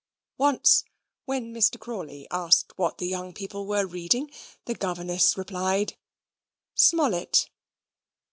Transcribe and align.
Once, 0.39 0.83
when 1.25 1.53
Mr. 1.53 1.79
Crawley 1.79 2.25
asked 2.31 2.75
what 2.75 2.97
the 2.97 3.05
young 3.05 3.33
people 3.33 3.67
were 3.67 3.85
reading, 3.85 4.31
the 4.65 4.73
governess 4.73 5.37
replied 5.37 5.95
"Smollett." 6.73 7.51